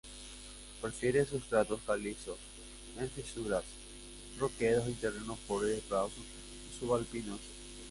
[0.81, 2.35] Prefiere sustratos calizos,
[2.97, 3.63] en fisuras,
[4.39, 6.13] roquedos y terreno pobre de prados
[6.79, 7.39] subalpinos.